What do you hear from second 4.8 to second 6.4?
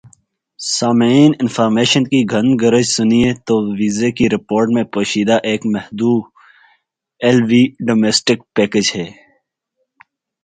پوشیدہ ایک محدود